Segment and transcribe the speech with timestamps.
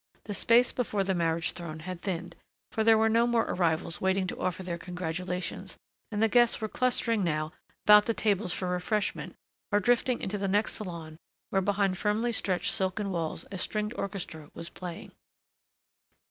[0.23, 2.35] The space before the marriage throne had thinned,
[2.71, 5.77] for there were no more arrivals waiting to offer their congratulations
[6.11, 7.51] and the guests were clustering now
[7.85, 9.35] about the tables for refreshment
[9.71, 11.19] or drifting into the next salon
[11.51, 15.11] where behind firmly stretched silken walls a stringed orchestra was playing.